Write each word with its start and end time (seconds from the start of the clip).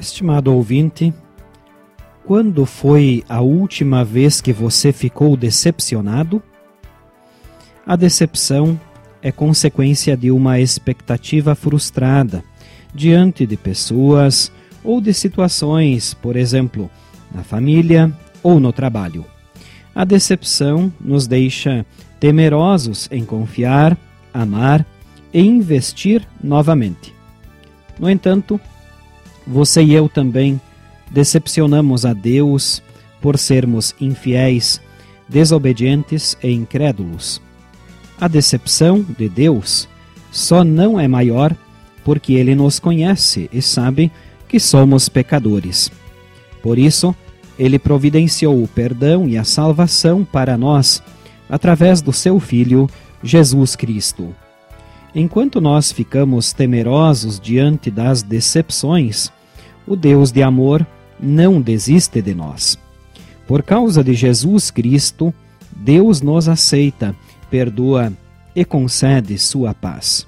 Estimado 0.00 0.54
ouvinte, 0.54 1.12
quando 2.24 2.64
foi 2.64 3.24
a 3.28 3.40
última 3.40 4.04
vez 4.04 4.40
que 4.40 4.52
você 4.52 4.92
ficou 4.92 5.36
decepcionado? 5.36 6.40
A 7.84 7.96
decepção 7.96 8.78
é 9.20 9.32
consequência 9.32 10.16
de 10.16 10.30
uma 10.30 10.60
expectativa 10.60 11.56
frustrada 11.56 12.44
diante 12.94 13.44
de 13.44 13.56
pessoas 13.56 14.52
ou 14.84 15.00
de 15.00 15.12
situações, 15.12 16.14
por 16.14 16.36
exemplo, 16.36 16.88
na 17.34 17.42
família 17.42 18.12
ou 18.40 18.60
no 18.60 18.72
trabalho. 18.72 19.24
A 19.94 20.04
decepção 20.04 20.92
nos 21.00 21.26
deixa 21.26 21.84
temerosos 22.20 23.08
em 23.10 23.24
confiar, 23.24 23.98
amar 24.32 24.86
e 25.34 25.40
investir 25.40 26.24
novamente. 26.40 27.12
No 27.98 28.08
entanto, 28.08 28.60
você 29.48 29.82
e 29.82 29.94
eu 29.94 30.08
também 30.08 30.60
decepcionamos 31.10 32.04
a 32.04 32.12
Deus 32.12 32.82
por 33.20 33.38
sermos 33.38 33.94
infiéis, 33.98 34.80
desobedientes 35.28 36.36
e 36.42 36.50
incrédulos. 36.50 37.40
A 38.20 38.28
decepção 38.28 39.04
de 39.18 39.28
Deus 39.28 39.88
só 40.30 40.62
não 40.62 41.00
é 41.00 41.08
maior 41.08 41.56
porque 42.04 42.34
ele 42.34 42.54
nos 42.54 42.78
conhece 42.78 43.48
e 43.52 43.62
sabe 43.62 44.12
que 44.46 44.60
somos 44.60 45.08
pecadores. 45.08 45.90
Por 46.62 46.78
isso, 46.78 47.14
ele 47.58 47.78
providenciou 47.78 48.62
o 48.62 48.68
perdão 48.68 49.26
e 49.28 49.38
a 49.38 49.44
salvação 49.44 50.24
para 50.24 50.56
nós 50.58 51.02
através 51.48 52.02
do 52.02 52.12
seu 52.12 52.38
Filho, 52.38 52.88
Jesus 53.22 53.74
Cristo. 53.74 54.34
Enquanto 55.14 55.60
nós 55.60 55.90
ficamos 55.90 56.52
temerosos 56.52 57.40
diante 57.40 57.90
das 57.90 58.22
decepções, 58.22 59.32
o 59.88 59.96
Deus 59.96 60.30
de 60.30 60.42
amor 60.42 60.86
não 61.18 61.60
desiste 61.60 62.20
de 62.20 62.34
nós. 62.34 62.78
Por 63.46 63.62
causa 63.62 64.04
de 64.04 64.12
Jesus 64.12 64.70
Cristo, 64.70 65.32
Deus 65.74 66.20
nos 66.20 66.48
aceita, 66.48 67.14
perdoa 67.50 68.12
e 68.54 68.64
concede 68.64 69.38
sua 69.38 69.72
paz. 69.72 70.26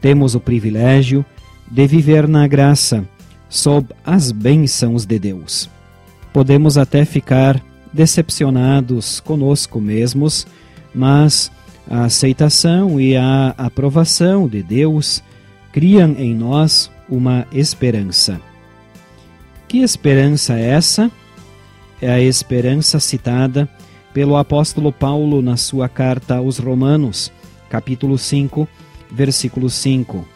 Temos 0.00 0.34
o 0.34 0.40
privilégio 0.40 1.24
de 1.70 1.86
viver 1.86 2.26
na 2.26 2.46
graça, 2.46 3.04
sob 3.48 3.88
as 4.04 4.32
bênçãos 4.32 5.06
de 5.06 5.18
Deus. 5.18 5.70
Podemos 6.32 6.76
até 6.76 7.04
ficar 7.04 7.62
decepcionados 7.92 9.20
conosco 9.20 9.80
mesmos, 9.80 10.46
mas 10.94 11.50
a 11.88 12.04
aceitação 12.04 13.00
e 13.00 13.16
a 13.16 13.54
aprovação 13.56 14.46
de 14.46 14.62
Deus 14.62 15.22
criam 15.72 16.14
em 16.18 16.34
nós 16.34 16.90
uma 17.08 17.46
esperança. 17.52 18.40
Que 19.68 19.82
esperança 19.82 20.58
é 20.58 20.70
essa? 20.70 21.10
É 22.00 22.10
a 22.10 22.18
esperança 22.18 22.98
citada 22.98 23.68
pelo 24.14 24.34
apóstolo 24.38 24.90
Paulo 24.90 25.42
na 25.42 25.58
sua 25.58 25.90
carta 25.90 26.36
aos 26.36 26.56
Romanos, 26.56 27.30
capítulo 27.68 28.16
5, 28.16 28.66
versículo 29.12 29.68
5. 29.68 30.26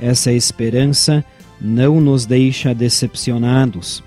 Essa 0.00 0.32
esperança 0.32 1.22
não 1.60 2.00
nos 2.00 2.24
deixa 2.24 2.74
decepcionados, 2.74 4.02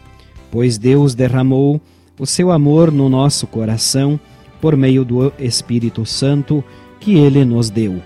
pois 0.50 0.80
Deus 0.80 1.14
derramou 1.14 1.80
o 2.18 2.26
seu 2.26 2.52
amor 2.52 2.92
no 2.92 3.08
nosso 3.10 3.46
coração 3.46 4.20
por 4.60 4.76
meio 4.76 5.06
do 5.06 5.32
Espírito 5.38 6.04
Santo 6.04 6.64
que 7.00 7.14
ele 7.14 7.46
nos 7.46 7.70
deu. 7.70 8.02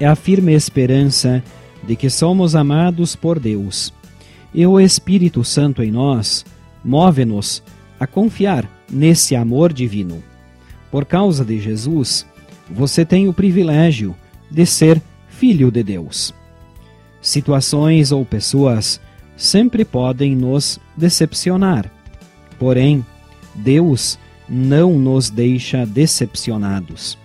É 0.00 0.06
a 0.06 0.14
firme 0.14 0.54
esperança 0.54 1.44
de 1.86 1.94
que 1.94 2.08
somos 2.08 2.56
amados 2.56 3.14
por 3.14 3.38
Deus 3.38 3.92
e 4.52 4.66
o 4.66 4.80
Espírito 4.80 5.44
Santo 5.44 5.82
em 5.82 5.90
nós 5.90 6.44
move-nos 6.84 7.62
a 7.98 8.06
confiar 8.06 8.68
nesse 8.90 9.36
amor 9.36 9.72
divino. 9.72 10.22
Por 10.90 11.04
causa 11.04 11.44
de 11.44 11.60
Jesus, 11.60 12.26
você 12.70 13.04
tem 13.04 13.28
o 13.28 13.32
privilégio 13.32 14.14
de 14.50 14.64
ser 14.64 15.00
filho 15.28 15.70
de 15.70 15.82
Deus. 15.82 16.34
Situações 17.20 18.12
ou 18.12 18.24
pessoas 18.24 19.00
sempre 19.36 19.84
podem 19.84 20.34
nos 20.34 20.80
decepcionar, 20.96 21.90
porém, 22.58 23.04
Deus 23.54 24.18
não 24.48 24.98
nos 24.98 25.30
deixa 25.30 25.84
decepcionados. 25.84 27.18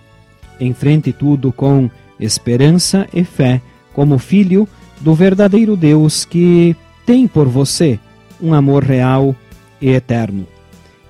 Enfrente 0.60 1.12
tudo 1.12 1.52
com 1.52 1.90
esperança 2.20 3.08
e 3.12 3.24
fé, 3.24 3.60
como 3.92 4.18
filho 4.18 4.68
do 5.00 5.14
verdadeiro 5.14 5.76
Deus 5.76 6.24
que 6.24 6.76
tem 7.06 7.26
por 7.26 7.48
você 7.48 7.98
um 8.40 8.54
amor 8.54 8.84
real 8.84 9.34
e 9.80 9.90
eterno. 9.90 10.46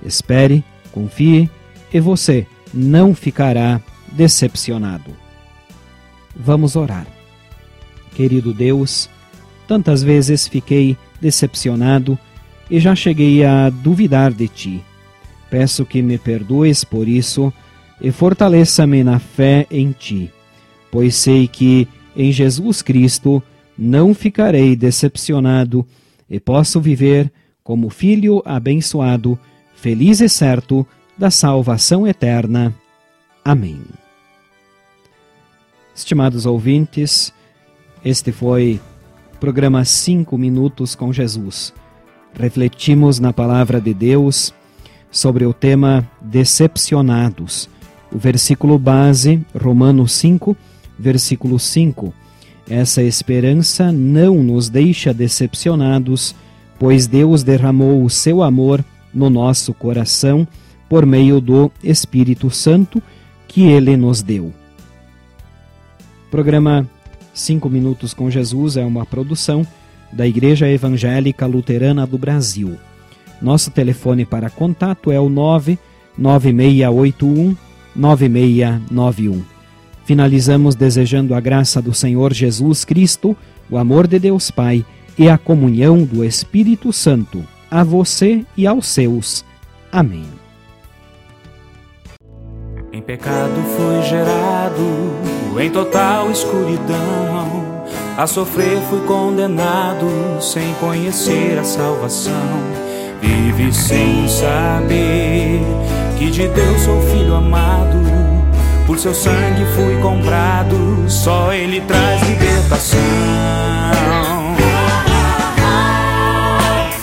Espere, 0.03 0.63
confie 0.91 1.49
e 1.93 1.99
você 1.99 2.45
não 2.73 3.15
ficará 3.15 3.81
decepcionado. 4.11 5.11
Vamos 6.35 6.75
orar. 6.75 7.07
Querido 8.13 8.53
Deus, 8.53 9.09
tantas 9.67 10.03
vezes 10.03 10.47
fiquei 10.47 10.97
decepcionado 11.21 12.17
e 12.69 12.79
já 12.79 12.95
cheguei 12.95 13.43
a 13.45 13.69
duvidar 13.69 14.33
de 14.33 14.47
ti. 14.47 14.83
Peço 15.49 15.85
que 15.85 16.01
me 16.01 16.17
perdoes 16.17 16.83
por 16.83 17.07
isso 17.07 17.53
e 18.01 18.11
fortaleça-me 18.11 19.03
na 19.03 19.19
fé 19.19 19.65
em 19.71 19.91
ti, 19.91 20.31
pois 20.91 21.15
sei 21.15 21.47
que 21.47 21.87
em 22.15 22.31
Jesus 22.31 22.81
Cristo 22.81 23.41
não 23.77 24.13
ficarei 24.13 24.75
decepcionado 24.75 25.85
e 26.29 26.39
posso 26.39 26.79
viver 26.79 27.31
como 27.63 27.89
filho 27.89 28.41
abençoado, 28.45 29.37
feliz 29.75 30.21
e 30.21 30.29
certo 30.29 30.85
da 31.17 31.31
salvação 31.31 32.07
eterna. 32.07 32.73
Amém. 33.43 33.81
Estimados 35.95 36.45
ouvintes, 36.45 37.33
este 38.03 38.31
foi 38.31 38.79
o 39.33 39.37
programa 39.37 39.83
5 39.83 40.37
Minutos 40.37 40.93
com 40.93 41.11
Jesus. 41.11 41.73
Refletimos 42.33 43.19
na 43.19 43.31
palavra 43.31 43.79
de 43.79 43.93
Deus 43.93 44.53
sobre 45.09 45.45
o 45.45 45.53
tema 45.53 46.09
Decepcionados. 46.21 47.69
O 48.11 48.17
versículo 48.17 48.77
base, 48.77 49.41
Romanos 49.57 50.11
5, 50.13 50.55
versículo 50.99 51.57
5 51.57 52.13
essa 52.69 53.01
esperança 53.03 53.91
não 53.91 54.43
nos 54.43 54.69
deixa 54.69 55.13
decepcionados, 55.13 56.33
pois 56.79 57.05
Deus 57.07 57.43
derramou 57.43 58.03
o 58.03 58.09
seu 58.09 58.41
amor 58.41 58.83
no 59.13 59.29
nosso 59.29 59.71
coração 59.73 60.47
por 60.89 61.05
meio 61.05 61.39
do 61.39 61.71
Espírito 61.83 62.49
Santo 62.49 63.01
que 63.47 63.61
ele 63.63 63.95
nos 63.95 64.21
deu. 64.21 64.51
programa 66.29 66.85
5 67.33 67.69
Minutos 67.69 68.13
com 68.13 68.29
Jesus 68.29 68.75
é 68.77 68.85
uma 68.85 69.05
produção 69.05 69.65
da 70.11 70.27
Igreja 70.27 70.69
Evangélica 70.69 71.45
Luterana 71.45 72.05
do 72.07 72.17
Brasil. 72.17 72.77
Nosso 73.41 73.71
telefone 73.71 74.25
para 74.25 74.49
contato 74.49 75.11
é 75.11 75.19
o 75.19 75.29
99681 75.29 77.55
9691. 77.95 79.54
Finalizamos 80.05 80.75
desejando 80.75 81.33
a 81.33 81.39
graça 81.39 81.81
do 81.81 81.93
Senhor 81.93 82.31
Jesus 82.31 82.85
Cristo, 82.85 83.35
o 83.69 83.77
amor 83.77 84.07
de 84.07 84.19
Deus 84.19 84.51
Pai 84.51 84.85
e 85.17 85.27
a 85.27 85.37
comunhão 85.37 86.03
do 86.03 86.23
Espírito 86.23 86.93
Santo 86.93 87.43
a 87.69 87.83
você 87.83 88.45
e 88.55 88.65
aos 88.65 88.87
seus. 88.87 89.43
Amém. 89.91 90.25
Em 92.93 93.01
pecado 93.01 93.61
fui 93.75 94.01
gerado, 94.03 95.59
em 95.59 95.69
total 95.69 96.31
escuridão. 96.31 97.83
A 98.17 98.25
sofrer 98.25 98.79
fui 98.89 99.01
condenado, 99.01 100.07
sem 100.39 100.73
conhecer 100.75 101.59
a 101.59 101.63
salvação. 101.65 102.33
Vive 103.19 103.73
sem 103.73 104.27
saber 104.29 105.59
que 106.17 106.31
de 106.31 106.47
Deus 106.47 106.81
sou 106.81 107.01
filho 107.01 107.35
amado 107.35 107.94
por 108.95 108.99
seu 108.99 109.13
sangue 109.13 109.65
fui 109.75 109.97
comprado, 110.01 111.05
só 111.09 111.51
Ele 111.51 111.81
traz 111.81 112.21
libertação. 112.29 112.99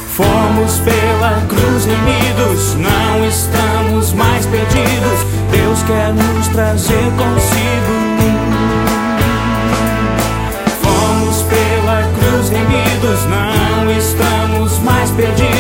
Fomos 0.09 0.81
pela 0.81 1.43
cruz 1.49 1.85
remidos, 1.85 2.77
não 2.77 3.27
estamos 3.29 4.15
mais 4.15 4.47
perdidos. 4.47 5.21
Deus 5.51 5.83
quer 5.83 6.15
nos 6.15 6.49
trazer 6.49 7.13
consigo. 7.19 7.93
Fomos 10.81 11.43
pela 11.43 12.11
cruz 12.19 12.49
remidos, 12.49 13.25
não 13.27 13.91
estamos 13.91 14.79
mais 14.79 15.11
perdidos. 15.11 15.52